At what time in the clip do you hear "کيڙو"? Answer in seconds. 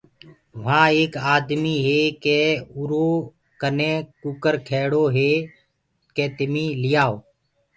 4.67-5.03